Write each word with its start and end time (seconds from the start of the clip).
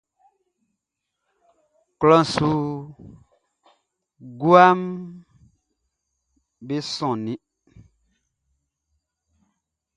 Klɔʼn 1.99 2.25
su 2.33 2.49
guaʼm 4.39 4.79
be 6.67 6.75
sonnin. 6.93 7.39